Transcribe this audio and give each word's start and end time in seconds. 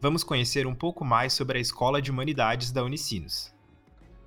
vamos 0.00 0.22
conhecer 0.22 0.66
um 0.66 0.74
pouco 0.74 1.04
mais 1.04 1.32
sobre 1.32 1.58
a 1.58 1.60
Escola 1.60 2.00
de 2.00 2.10
Humanidades 2.10 2.70
da 2.70 2.84
Unicinos. 2.84 3.52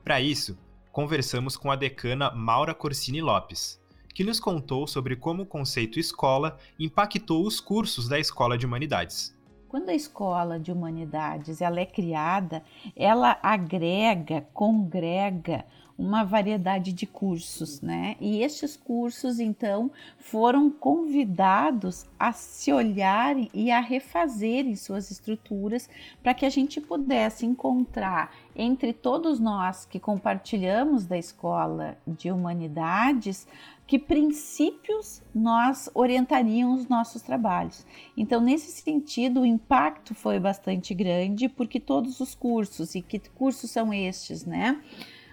Para 0.03 0.19
isso, 0.19 0.57
conversamos 0.91 1.55
com 1.55 1.71
a 1.71 1.75
decana 1.75 2.31
Maura 2.31 2.73
Corsini 2.73 3.21
Lopes, 3.21 3.81
que 4.13 4.23
nos 4.23 4.39
contou 4.39 4.85
sobre 4.85 5.15
como 5.15 5.43
o 5.43 5.45
conceito 5.45 5.99
escola 5.99 6.57
impactou 6.77 7.45
os 7.45 7.61
cursos 7.61 8.09
da 8.09 8.19
Escola 8.19 8.57
de 8.57 8.65
Humanidades. 8.65 9.37
Quando 9.69 9.87
a 9.87 9.95
escola 9.95 10.59
de 10.59 10.69
humanidades 10.69 11.61
ela 11.61 11.79
é 11.79 11.85
criada, 11.85 12.61
ela 12.93 13.39
agrega, 13.41 14.41
congrega 14.53 15.65
uma 16.01 16.23
variedade 16.23 16.91
de 16.91 17.05
cursos, 17.05 17.79
né? 17.79 18.15
E 18.19 18.41
estes 18.41 18.75
cursos, 18.75 19.39
então, 19.39 19.91
foram 20.17 20.69
convidados 20.69 22.05
a 22.19 22.31
se 22.31 22.73
olharem 22.73 23.49
e 23.53 23.69
a 23.69 23.79
refazerem 23.79 24.75
suas 24.75 25.11
estruturas 25.11 25.87
para 26.23 26.33
que 26.33 26.45
a 26.45 26.49
gente 26.49 26.81
pudesse 26.81 27.45
encontrar 27.45 28.33
entre 28.55 28.93
todos 28.93 29.39
nós 29.39 29.85
que 29.85 29.99
compartilhamos 29.99 31.05
da 31.05 31.17
escola 31.17 31.97
de 32.07 32.31
humanidades 32.31 33.47
que 33.85 33.99
princípios 33.99 35.21
nós 35.35 35.89
orientaríamos 35.93 36.81
os 36.81 36.87
nossos 36.87 37.21
trabalhos. 37.21 37.85
Então, 38.15 38.39
nesse 38.39 38.71
sentido, 38.81 39.41
o 39.41 39.45
impacto 39.45 40.15
foi 40.15 40.39
bastante 40.39 40.93
grande, 40.93 41.49
porque 41.49 41.77
todos 41.77 42.21
os 42.21 42.33
cursos, 42.33 42.95
e 42.95 43.01
que 43.01 43.19
cursos 43.19 43.69
são 43.69 43.93
estes, 43.93 44.45
né? 44.45 44.81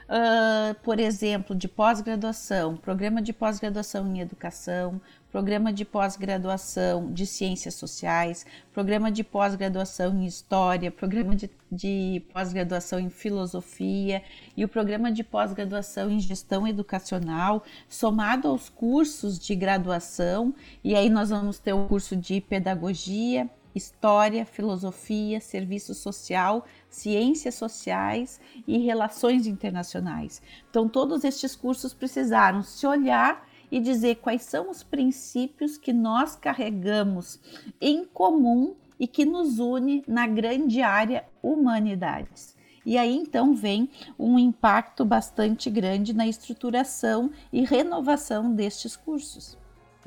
Uh, 0.09 0.75
por 0.83 0.99
exemplo, 0.99 1.55
de 1.55 1.69
pós-graduação, 1.69 2.77
programa 2.77 3.21
de 3.21 3.33
pós-graduação 3.33 4.07
em 4.07 4.21
educação, 4.21 5.01
programa 5.31 5.73
de 5.73 5.85
pós-graduação 5.85 7.13
de 7.13 7.27
ciências 7.27 7.75
sociais, 7.75 8.47
programa 8.73 9.11
de 9.13 9.23
pós-graduação 9.23 10.15
em 10.15 10.25
história, 10.25 10.91
programa 10.91 11.37
de, 11.37 11.51
de 11.71 12.23
pós-graduação 12.33 12.99
em 12.99 13.11
filosofia 13.11 14.23
e 14.57 14.65
o 14.65 14.69
programa 14.69 15.13
de 15.13 15.23
pós-graduação 15.23 16.11
em 16.11 16.19
gestão 16.19 16.67
educacional, 16.67 17.63
somado 17.89 18.49
aos 18.49 18.71
cursos 18.71 19.39
de 19.39 19.55
graduação, 19.55 20.55
e 20.83 20.95
aí 20.95 21.11
nós 21.11 21.29
vamos 21.29 21.59
ter 21.59 21.75
o 21.75 21.87
curso 21.87 22.17
de 22.17 22.41
pedagogia, 22.41 23.49
História, 23.79 24.45
Filosofia, 24.45 25.41
Serviço 25.41 25.95
Social, 25.95 26.67
Ciências 26.91 27.55
Sociais 27.55 28.39
e 28.67 28.77
Relações 28.77 29.47
Internacionais. 29.47 30.43
Então, 30.69 30.87
todos 30.87 31.25
estes 31.25 31.57
cursos 31.57 31.95
precisaram 31.95 32.63
se 32.63 32.87
olhar 32.87 33.49
e 33.71 33.81
dizer 33.81 34.17
quais 34.17 34.43
são 34.43 34.71
os 34.71 34.83
princípios 34.83 35.79
que 35.79 35.93
nós 35.93 36.37
carregamos 36.37 37.41
em 37.81 38.05
comum 38.05 38.75
e 38.99 39.07
que 39.07 39.25
nos 39.25 39.59
une 39.59 40.03
na 40.07 40.27
grande 40.27 40.83
área 40.83 41.25
humanidades. 41.43 42.57
E 42.85 42.97
aí 42.97 43.15
então 43.15 43.55
vem 43.55 43.91
um 44.19 44.39
impacto 44.39 45.05
bastante 45.05 45.69
grande 45.69 46.15
na 46.15 46.27
estruturação 46.27 47.31
e 47.53 47.63
renovação 47.63 48.55
destes 48.55 48.97
cursos. 48.97 49.59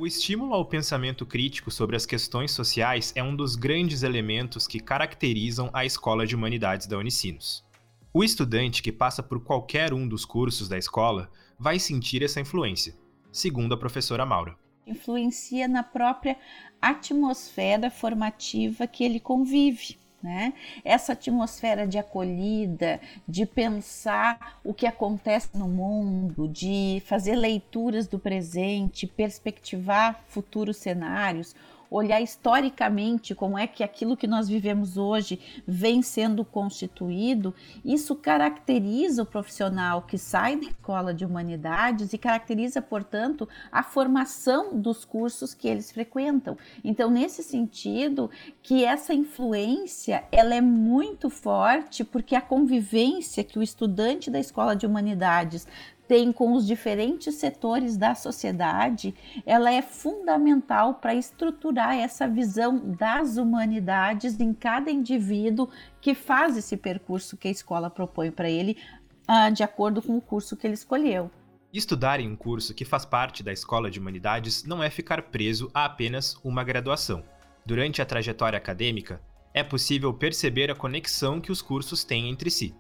O 0.02 0.08
estímulo 0.08 0.56
ao 0.56 0.66
pensamento 0.66 1.28
crítico 1.28 1.70
sobre 1.70 1.96
as 1.96 2.08
questões 2.08 2.50
sociais 2.50 3.14
é 3.16 3.22
um 3.22 3.36
dos 3.36 3.56
grandes 3.56 4.02
elementos 4.02 4.66
que 4.66 4.80
caracterizam 4.80 5.70
a 5.72 5.86
Escola 5.86 6.26
de 6.26 6.36
Humanidades 6.36 6.88
da 6.88 6.98
Unicinos. 6.98 7.64
O 8.12 8.24
estudante 8.24 8.82
que 8.82 8.92
passa 8.92 9.22
por 9.22 9.44
qualquer 9.44 9.94
um 9.94 10.08
dos 10.08 10.26
cursos 10.26 10.68
da 10.68 10.76
escola 10.76 11.30
vai 11.60 11.78
sentir 11.78 12.24
essa 12.24 12.42
influência, 12.42 12.98
segundo 13.32 13.76
a 13.76 13.78
professora 13.78 14.26
Maura. 14.26 14.58
Influencia 14.88 15.68
na 15.68 15.84
própria 15.84 16.36
atmosfera 16.82 17.92
formativa 17.92 18.88
que 18.88 19.04
ele 19.04 19.20
convive. 19.20 20.00
Né? 20.22 20.54
Essa 20.86 21.14
atmosfera 21.14 21.88
de 21.88 21.98
acolhida, 21.98 23.02
de 23.28 23.44
pensar 23.46 24.60
o 24.64 24.72
que 24.72 24.86
acontece 24.86 25.50
no 25.56 25.68
mundo, 25.68 26.48
de 26.48 27.02
fazer 27.08 27.36
leituras 27.36 28.08
do 28.08 28.20
presente, 28.20 29.08
perspectivar 29.08 30.24
futuros 30.28 30.78
cenários, 30.78 31.56
olhar 31.92 32.22
historicamente 32.22 33.36
como 33.36 33.60
é 33.60 33.68
que 33.68 33.84
aquilo 33.84 34.16
que 34.16 34.26
nós 34.26 34.48
vivemos 34.48 34.96
hoje 34.96 35.38
vem 35.68 36.02
sendo 36.02 36.46
constituído, 36.46 37.54
isso 37.84 38.16
caracteriza 38.16 39.24
o 39.24 39.26
profissional 39.26 40.04
que 40.04 40.18
sai 40.18 40.56
da 40.56 40.68
escola 40.68 41.14
de 41.14 41.26
humanidades 41.26 42.14
e 42.14 42.18
caracteriza, 42.18 42.82
portanto, 42.82 43.48
a 43.70 43.84
formação 43.84 44.80
dos 44.80 45.04
cursos 45.04 45.54
que 45.54 45.68
eles 45.68 45.92
frequentam. 45.92 46.58
Então, 46.82 47.12
nesse 47.12 47.44
sentido, 47.44 48.32
que 48.64 48.86
essa 48.86 49.14
influência 49.14 50.24
ela 50.32 50.56
é 50.56 50.62
muito 50.62 51.30
forte 51.30 52.06
porque 52.06 52.36
a 52.36 52.42
convivência 52.42 53.44
que 53.44 53.60
o 53.60 53.64
estudante 53.64 54.32
da 54.32 54.40
escola 54.40 54.76
de 54.76 54.86
humanidades 54.86 55.68
tem 56.12 56.34
com 56.34 56.52
os 56.52 56.68
diferentes 56.68 57.36
setores 57.36 57.96
da 57.96 58.14
sociedade, 58.14 59.16
ela 59.46 59.72
é 59.72 59.82
fundamental 59.82 60.96
para 60.96 61.16
estruturar 61.16 61.96
essa 61.96 62.28
visão 62.28 62.78
das 62.78 63.38
humanidades 63.38 64.38
em 64.38 64.54
cada 64.54 64.92
indivíduo 64.92 65.70
que 66.02 66.14
faz 66.14 66.58
esse 66.58 66.76
percurso 66.76 67.38
que 67.38 67.48
a 67.48 67.52
escola 67.52 67.90
propõe 67.90 68.30
para 68.30 68.50
ele, 68.50 68.76
uh, 69.22 69.54
de 69.54 69.64
acordo 69.64 70.02
com 70.02 70.18
o 70.18 70.22
curso 70.22 70.58
que 70.58 70.68
ele 70.68 70.74
escolheu. 70.74 71.32
Estudar 71.72 72.20
em 72.20 72.30
um 72.30 72.36
curso 72.36 72.74
que 72.74 72.84
faz 72.84 73.06
parte 73.06 73.42
da 73.42 73.54
Escola 73.54 73.90
de 73.90 73.98
Humanidades 73.98 74.66
não 74.66 74.84
é 74.84 74.90
ficar 74.90 75.22
preso 75.22 75.72
a 75.74 75.86
apenas 75.86 76.36
uma 76.44 76.62
graduação. 76.62 77.24
Durante 77.66 78.02
a 78.02 78.06
trajetória 78.06 78.58
acadêmica, 78.58 79.22
é 79.54 79.64
possível 79.64 80.14
perceber 80.14 80.70
a 80.70 80.76
conexão 80.76 81.40
que 81.40 81.54
os 81.54 81.62
cursos 81.62 82.04
têm 82.04 82.30
entre 82.30 82.52
si. 82.52 82.76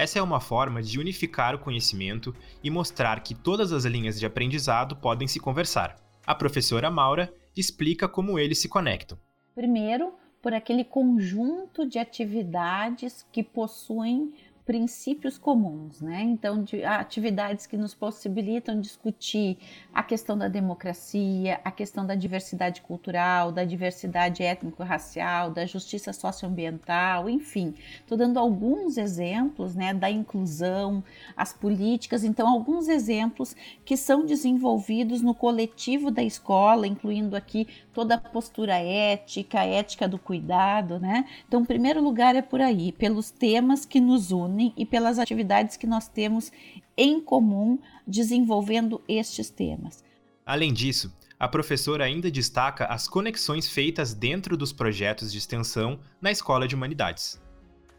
Essa 0.00 0.18
é 0.18 0.22
uma 0.22 0.40
forma 0.40 0.82
de 0.82 0.98
unificar 0.98 1.54
o 1.54 1.58
conhecimento 1.58 2.34
e 2.64 2.70
mostrar 2.70 3.22
que 3.22 3.34
todas 3.34 3.70
as 3.70 3.84
linhas 3.84 4.18
de 4.18 4.24
aprendizado 4.24 4.96
podem 4.96 5.28
se 5.28 5.38
conversar. 5.38 5.94
A 6.26 6.34
professora 6.34 6.90
Maura 6.90 7.30
explica 7.54 8.08
como 8.08 8.38
eles 8.38 8.56
se 8.56 8.66
conectam. 8.66 9.18
Primeiro, 9.54 10.14
por 10.40 10.54
aquele 10.54 10.84
conjunto 10.84 11.86
de 11.86 11.98
atividades 11.98 13.26
que 13.30 13.42
possuem 13.42 14.32
princípios 14.70 15.36
comuns, 15.36 16.00
né? 16.00 16.22
Então, 16.22 16.62
de 16.62 16.84
atividades 16.84 17.66
que 17.66 17.76
nos 17.76 17.92
possibilitam 17.92 18.80
discutir 18.80 19.58
a 19.92 20.00
questão 20.00 20.38
da 20.38 20.46
democracia, 20.46 21.60
a 21.64 21.72
questão 21.72 22.06
da 22.06 22.14
diversidade 22.14 22.80
cultural, 22.80 23.50
da 23.50 23.64
diversidade 23.64 24.44
étnico-racial, 24.44 25.50
da 25.50 25.66
justiça 25.66 26.12
socioambiental, 26.12 27.28
enfim. 27.28 27.74
Estou 27.98 28.16
dando 28.16 28.38
alguns 28.38 28.96
exemplos, 28.96 29.74
né, 29.74 29.92
da 29.92 30.08
inclusão, 30.08 31.02
as 31.36 31.52
políticas, 31.52 32.22
então 32.22 32.48
alguns 32.48 32.86
exemplos 32.86 33.56
que 33.84 33.96
são 33.96 34.24
desenvolvidos 34.24 35.20
no 35.20 35.34
coletivo 35.34 36.12
da 36.12 36.22
escola, 36.22 36.86
incluindo 36.86 37.34
aqui 37.34 37.66
toda 37.92 38.14
a 38.14 38.18
postura 38.18 38.76
ética, 38.76 39.62
a 39.62 39.66
ética 39.66 40.06
do 40.06 40.16
cuidado, 40.16 41.00
né? 41.00 41.24
Então, 41.48 41.62
em 41.62 41.64
primeiro 41.64 42.00
lugar 42.00 42.36
é 42.36 42.42
por 42.42 42.60
aí, 42.60 42.92
pelos 42.92 43.32
temas 43.32 43.84
que 43.84 43.98
nos 44.00 44.30
unem 44.30 44.59
e 44.76 44.84
pelas 44.84 45.18
atividades 45.18 45.76
que 45.76 45.86
nós 45.86 46.08
temos 46.08 46.52
em 46.96 47.20
comum 47.20 47.78
desenvolvendo 48.06 49.02
estes 49.08 49.50
temas. 49.50 50.04
Além 50.44 50.72
disso, 50.72 51.14
a 51.38 51.48
professora 51.48 52.04
ainda 52.04 52.30
destaca 52.30 52.84
as 52.84 53.08
conexões 53.08 53.68
feitas 53.68 54.12
dentro 54.12 54.56
dos 54.56 54.72
projetos 54.72 55.32
de 55.32 55.38
extensão 55.38 55.98
na 56.20 56.30
Escola 56.30 56.68
de 56.68 56.74
Humanidades. 56.74 57.40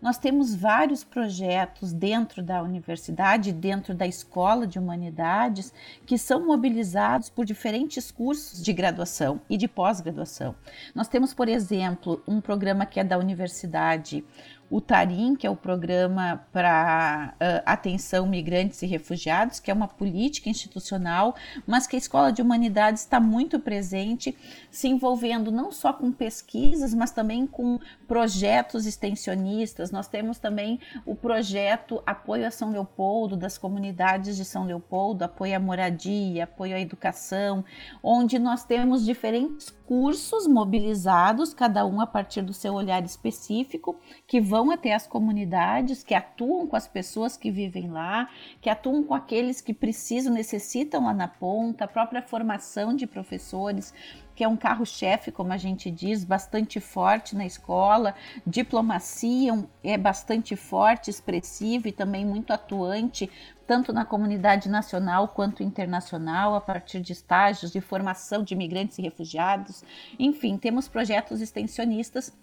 Nós 0.02 0.18
temos 0.18 0.56
vários 0.56 1.04
projetos 1.04 1.94
dentro 1.94 2.42
da 2.42 2.64
universidade, 2.64 3.52
dentro 3.52 3.94
da 3.94 4.07
escola 4.07 4.66
de 4.66 4.80
humanidades, 4.80 5.72
que 6.07 6.18
são 6.18 6.44
mobilizados 6.44 7.30
por 7.30 7.46
diferentes 7.46 8.10
cursos 8.10 8.64
de 8.64 8.74
graduação 8.74 9.42
e 9.48 9.56
de 9.57 9.68
pós-graduação. 9.68 10.56
Nós 10.96 11.07
temos, 11.07 11.36
por 11.36 11.48
exemplo, 11.48 12.22
um 12.28 12.42
programa 12.42 12.84
que 12.84 13.00
é 13.00 13.04
da 13.04 13.19
universidade, 13.19 14.25
o 14.71 14.79
TARIM, 14.79 15.35
que 15.35 15.45
é 15.45 15.50
o 15.50 15.56
Programa 15.56 16.47
para 16.53 17.33
uh, 17.33 17.62
Atenção 17.65 18.25
Migrantes 18.25 18.81
e 18.81 18.85
Refugiados, 18.85 19.59
que 19.59 19.69
é 19.69 19.73
uma 19.73 19.88
política 19.88 20.50
institucional, 20.50 21.35
mas 21.68 21.85
que 21.85 21.97
a 21.97 22.00
Escola 22.00 22.31
de 22.31 22.41
Humanidades 22.41 23.01
está 23.01 23.19
muito 23.19 23.59
presente, 23.59 24.35
se 24.71 24.88
envolvendo 24.88 25.51
não 25.51 25.73
só 25.73 25.91
com 25.91 26.09
pesquisas, 26.09 26.94
mas 26.94 27.12
também 27.12 27.45
com 27.45 27.77
projetos 28.07 28.85
extensionistas. 28.85 29.91
Nós 29.91 30.07
temos 30.07 30.39
também 30.39 30.79
o 31.06 31.15
projeto 31.15 32.01
Apoio 32.06 32.47
a 32.47 32.51
São 32.51 32.71
Leopoldo, 32.71 33.35
das 33.35 33.57
comunidades 33.57 34.38
de 34.38 34.45
São 34.45 34.65
Leopoldo, 34.65 35.25
apoio 35.25 35.57
à 35.57 35.59
moradia, 35.59 36.45
apoio 36.45 36.77
à 36.77 36.79
educação, 36.79 37.65
onde 38.01 38.39
nós 38.39 38.63
temos 38.63 39.03
diferentes 39.03 39.69
cursos 39.92 40.48
mobilizados, 40.48 41.54
cada 41.54 41.86
um 41.86 42.00
a 42.00 42.08
partir 42.08 42.42
do 42.42 42.54
seu 42.54 42.76
olhar 42.76 43.04
específico, 43.04 44.00
que 44.26 44.40
vão 44.40 44.72
até 44.72 44.94
as 44.94 45.06
comunidades, 45.06 46.02
que 46.02 46.14
atuam 46.14 46.66
com 46.66 46.78
as 46.78 46.88
pessoas 46.88 47.36
que 47.36 47.52
vivem 47.52 47.90
lá, 47.92 48.30
que 48.62 48.70
atuam 48.70 49.04
com 49.04 49.14
aqueles 49.14 49.60
que 49.60 49.74
precisam, 49.74 50.34
necessitam 50.34 51.04
lá 51.04 51.14
na 51.14 51.28
ponta, 51.28 51.84
a 51.84 51.90
própria 51.90 52.22
formação 52.22 52.96
de 52.96 53.06
professores, 53.06 53.94
que 54.36 54.44
é 54.44 54.48
um 54.48 54.57
carro-chefe, 54.57 55.31
como 55.31 55.54
a 55.54 55.57
gente 55.57 55.92
diz, 55.92 56.24
bastante 56.24 56.80
forte 56.80 57.36
na 57.36 57.45
escola, 57.45 58.16
diplomacia 58.45 59.54
é 59.83 59.98
bastante 59.98 60.56
forte, 60.56 61.10
expressiva 61.10 61.88
e 61.88 61.92
também 61.92 62.25
muito 62.25 62.51
atuante 62.51 63.30
tanto 63.72 63.94
na 63.94 64.04
comunidade 64.04 64.68
nacional 64.68 65.30
quanto 65.30 65.63
internacional, 65.63 66.56
a 66.56 66.60
partir 66.60 67.00
de 67.00 67.13
estágios 67.13 67.72
de 67.72 67.80
formação 67.80 68.44
de 68.44 68.54
imigrantes 68.54 68.98
e 68.98 69.01
refugiados. 69.01 69.81
Enfim, 70.19 70.57
temos 70.57 70.89
projetos 70.89 71.39
extensionistas 71.39 72.33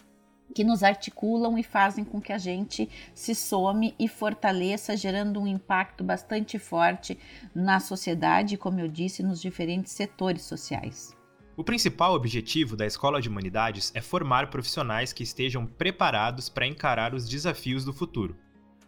que 0.55 0.65
nos 0.65 0.83
articulam 0.83 1.59
e 1.59 1.63
fazem 1.63 2.05
com 2.05 2.21
que 2.21 2.33
a 2.33 2.39
gente 2.39 2.89
se 3.15 3.35
some 3.35 3.95
e 3.99 4.09
fortaleça, 4.09 4.97
gerando 4.97 5.41
um 5.41 5.47
impacto 5.47 6.03
bastante 6.03 6.59
forte 6.59 7.19
na 7.55 7.79
sociedade, 7.81 8.57
como 8.57 8.81
eu 8.81 8.89
disse, 8.89 9.23
nos 9.23 9.41
diferentes 9.41 9.93
setores 9.93 10.43
sociais. 10.43 11.18
O 11.59 11.65
principal 11.65 12.15
objetivo 12.15 12.77
da 12.77 12.87
Escola 12.87 13.21
de 13.21 13.29
Humanidades 13.29 13.91
é 13.93 14.01
formar 14.01 14.49
profissionais 14.49 15.13
que 15.13 15.25
estejam 15.25 15.67
preparados 15.67 16.49
para 16.49 16.69
encarar 16.69 17.13
os 17.13 17.29
desafios 17.29 17.85
do 17.85 17.93
futuro. 17.93 18.37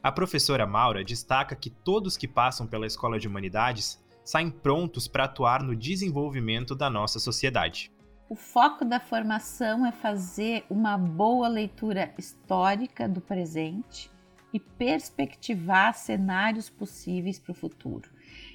A 0.00 0.12
professora 0.12 0.64
Maura 0.68 1.02
destaca 1.02 1.56
que 1.56 1.68
todos 1.68 2.16
que 2.16 2.28
passam 2.28 2.68
pela 2.68 2.86
Escola 2.86 3.18
de 3.18 3.26
Humanidades 3.26 4.00
saem 4.24 4.52
prontos 4.52 5.08
para 5.08 5.24
atuar 5.24 5.64
no 5.64 5.74
desenvolvimento 5.74 6.76
da 6.76 6.88
nossa 6.88 7.18
sociedade. 7.18 7.90
O 8.28 8.36
foco 8.36 8.84
da 8.84 9.00
formação 9.00 9.84
é 9.84 9.90
fazer 9.90 10.64
uma 10.70 10.96
boa 10.96 11.48
leitura 11.48 12.14
histórica 12.16 13.08
do 13.08 13.20
presente 13.20 14.08
e 14.54 14.60
perspectivar 14.60 15.94
cenários 15.94 16.70
possíveis 16.70 17.36
para 17.36 17.50
o 17.50 17.54
futuro. 17.56 18.08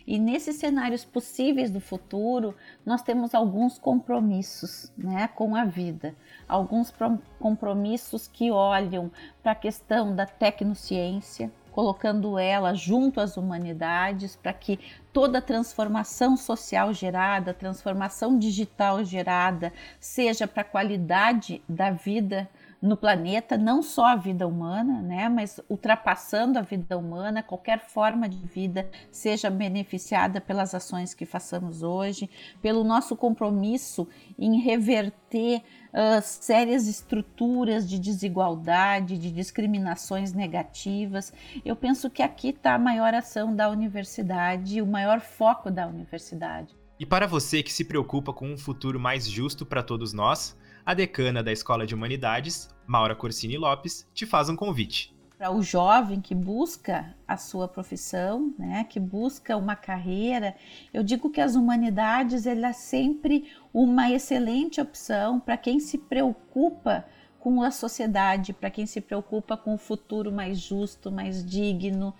E 0.07 0.19
nesses 0.19 0.57
cenários 0.57 1.03
possíveis 1.03 1.71
do 1.71 1.79
futuro, 1.79 2.55
nós 2.85 3.01
temos 3.01 3.33
alguns 3.33 3.79
compromissos 3.79 4.91
né, 4.95 5.27
com 5.29 5.55
a 5.55 5.65
vida, 5.65 6.15
alguns 6.47 6.93
compromissos 7.39 8.27
que 8.27 8.51
olham 8.51 9.11
para 9.41 9.53
a 9.53 9.55
questão 9.55 10.15
da 10.15 10.27
tecnociência, 10.27 11.51
colocando 11.71 12.37
ela 12.37 12.73
junto 12.75 13.19
às 13.19 13.35
humanidades 13.35 14.35
para 14.35 14.53
que 14.53 14.79
toda 15.11 15.41
transformação 15.41 16.37
social 16.37 16.93
gerada, 16.93 17.53
transformação 17.53 18.37
digital 18.37 19.03
gerada, 19.03 19.73
seja 19.99 20.47
para 20.47 20.61
a 20.61 20.65
qualidade 20.65 21.63
da 21.67 21.89
vida 21.89 22.47
no 22.85 22.95
planeta, 22.95 23.57
não 23.57 23.81
só 23.81 24.05
a 24.05 24.15
vida 24.15 24.47
humana, 24.47 25.01
né, 25.01 25.27
mas 25.27 25.59
ultrapassando 25.67 26.59
a 26.59 26.61
vida 26.61 26.97
humana, 26.97 27.41
qualquer 27.41 27.79
forma 27.79 28.29
de 28.29 28.37
vida 28.37 28.89
seja 29.11 29.49
beneficiada 29.49 30.39
pelas 30.39 30.75
ações 30.75 31.13
que 31.13 31.25
façamos 31.25 31.81
hoje, 31.81 32.29
pelo 32.61 32.83
nosso 32.83 33.15
compromisso 33.15 34.07
em 34.37 34.61
reverter 34.61 35.63
uh, 35.91 36.21
sérias 36.21 36.87
estruturas 36.87 37.89
de 37.89 37.97
desigualdade, 37.97 39.17
de 39.17 39.31
discriminações 39.31 40.31
negativas. 40.31 41.33
Eu 41.65 41.75
penso 41.75 42.09
que 42.09 42.21
aqui 42.21 42.49
está 42.49 42.75
a 42.75 42.79
maior 42.79 43.13
ação 43.13 43.55
da 43.55 43.69
universidade, 43.69 44.81
o 44.81 44.87
maior 44.87 45.19
foco 45.19 45.71
da 45.71 45.87
universidade. 45.87 46.75
E 46.99 47.05
para 47.05 47.27
você 47.27 47.61
que 47.61 47.73
se 47.73 47.83
preocupa 47.83 48.31
com 48.31 48.53
um 48.53 48.57
futuro 48.57 48.99
mais 48.99 49.27
justo 49.27 49.65
para 49.65 49.83
todos 49.83 50.13
nós, 50.13 50.55
a 50.85 50.93
decana 50.93 51.41
da 51.41 51.51
Escola 51.51 51.87
de 51.87 51.95
Humanidades, 51.95 52.69
Maura 52.85 53.15
Corsini 53.15 53.57
Lopes, 53.57 54.07
te 54.13 54.23
faz 54.25 54.49
um 54.49 54.55
convite. 54.55 55.15
Para 55.35 55.51
o 55.51 55.61
jovem 55.61 56.21
que 56.21 56.35
busca 56.35 57.13
a 57.27 57.35
sua 57.35 57.67
profissão, 57.67 58.53
né, 58.57 58.85
que 58.87 58.99
busca 58.99 59.57
uma 59.57 59.75
carreira, 59.75 60.55
eu 60.93 61.03
digo 61.03 61.29
que 61.29 61.41
as 61.41 61.55
humanidades 61.55 62.45
ela 62.45 62.67
é 62.67 62.73
sempre 62.73 63.51
uma 63.73 64.11
excelente 64.11 64.79
opção 64.79 65.39
para 65.39 65.57
quem 65.57 65.79
se 65.79 65.97
preocupa 65.97 67.03
com 67.45 67.61
a 67.61 67.69
sociedade, 67.69 68.53
para 68.53 68.71
quem 68.71 68.87
se 68.87 68.99
preocupa 68.99 69.55
com 69.55 69.75
o 69.75 69.77
futuro 69.77 70.31
mais 70.31 70.57
justo, 70.57 71.11
mais 71.11 71.45
digno, 71.45 72.11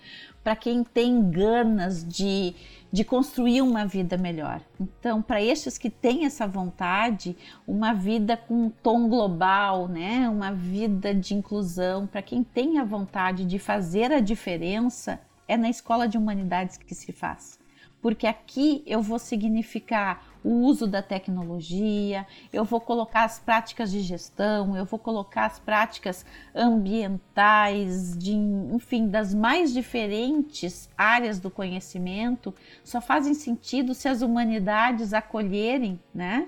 para 0.44 0.54
quem 0.54 0.84
tem 0.84 1.28
ganas 1.28 2.06
de, 2.06 2.54
de 2.92 3.02
construir 3.02 3.60
uma 3.60 3.84
vida 3.84 4.16
melhor. 4.16 4.60
Então, 4.80 5.20
para 5.20 5.42
estes 5.42 5.76
que 5.76 5.90
têm 5.90 6.26
essa 6.26 6.46
vontade, 6.46 7.36
uma 7.66 7.92
vida 7.92 8.36
com 8.36 8.66
um 8.66 8.70
tom 8.70 9.08
global, 9.08 9.88
né? 9.88 10.28
uma 10.28 10.52
vida 10.52 11.12
de 11.12 11.34
inclusão, 11.34 12.06
para 12.06 12.22
quem 12.22 12.44
tem 12.44 12.78
a 12.78 12.84
vontade 12.84 13.44
de 13.44 13.58
fazer 13.58 14.12
a 14.12 14.20
diferença, 14.20 15.18
é 15.48 15.56
na 15.56 15.68
escola 15.68 16.06
de 16.06 16.16
humanidades 16.16 16.76
que 16.76 16.94
se 16.94 17.10
faz 17.10 17.58
porque 18.06 18.28
aqui 18.28 18.84
eu 18.86 19.02
vou 19.02 19.18
significar 19.18 20.35
o 20.46 20.60
uso 20.60 20.86
da 20.86 21.02
tecnologia, 21.02 22.24
eu 22.52 22.64
vou 22.64 22.80
colocar 22.80 23.24
as 23.24 23.40
práticas 23.40 23.90
de 23.90 24.00
gestão, 24.00 24.76
eu 24.76 24.84
vou 24.84 24.96
colocar 24.96 25.46
as 25.46 25.58
práticas 25.58 26.24
ambientais, 26.54 28.16
de, 28.16 28.32
enfim, 28.32 29.08
das 29.08 29.34
mais 29.34 29.74
diferentes 29.74 30.88
áreas 30.96 31.40
do 31.40 31.50
conhecimento, 31.50 32.54
só 32.84 33.00
fazem 33.00 33.34
sentido 33.34 33.92
se 33.92 34.08
as 34.08 34.22
humanidades 34.22 35.12
acolherem 35.12 35.98
né, 36.14 36.46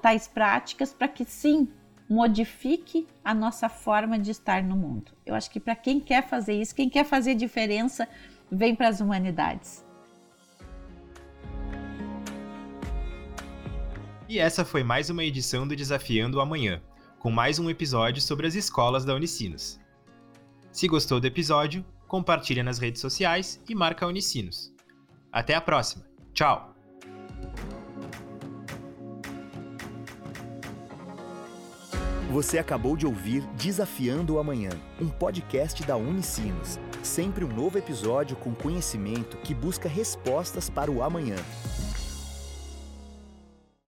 tais 0.00 0.26
práticas 0.26 0.94
para 0.94 1.06
que 1.06 1.26
sim 1.26 1.68
modifique 2.08 3.06
a 3.22 3.34
nossa 3.34 3.68
forma 3.68 4.18
de 4.18 4.30
estar 4.30 4.62
no 4.62 4.74
mundo. 4.74 5.12
Eu 5.26 5.34
acho 5.34 5.50
que 5.50 5.60
para 5.60 5.76
quem 5.76 6.00
quer 6.00 6.26
fazer 6.26 6.54
isso, 6.54 6.74
quem 6.74 6.88
quer 6.88 7.04
fazer 7.04 7.34
diferença, 7.34 8.08
vem 8.50 8.74
para 8.74 8.88
as 8.88 8.98
humanidades. 8.98 9.84
E 14.30 14.38
essa 14.38 14.64
foi 14.64 14.84
mais 14.84 15.10
uma 15.10 15.24
edição 15.24 15.66
do 15.66 15.74
Desafiando 15.74 16.38
o 16.38 16.40
Amanhã, 16.40 16.80
com 17.18 17.32
mais 17.32 17.58
um 17.58 17.68
episódio 17.68 18.22
sobre 18.22 18.46
as 18.46 18.54
escolas 18.54 19.04
da 19.04 19.12
Unicinos. 19.12 19.80
Se 20.70 20.86
gostou 20.86 21.18
do 21.18 21.26
episódio, 21.26 21.84
compartilha 22.06 22.62
nas 22.62 22.78
redes 22.78 23.00
sociais 23.00 23.60
e 23.68 23.74
marca 23.74 24.06
a 24.06 24.08
Unicinos. 24.08 24.72
Até 25.32 25.56
a 25.56 25.60
próxima. 25.60 26.06
Tchau! 26.32 26.72
Você 32.30 32.56
acabou 32.56 32.96
de 32.96 33.06
ouvir 33.06 33.42
Desafiando 33.56 34.34
o 34.34 34.38
Amanhã, 34.38 34.70
um 35.00 35.08
podcast 35.08 35.82
da 35.82 35.96
Unicinos. 35.96 36.78
Sempre 37.02 37.44
um 37.44 37.52
novo 37.52 37.78
episódio 37.78 38.36
com 38.36 38.54
conhecimento 38.54 39.38
que 39.38 39.52
busca 39.52 39.88
respostas 39.88 40.70
para 40.70 40.88
o 40.88 41.02
amanhã. 41.02 41.34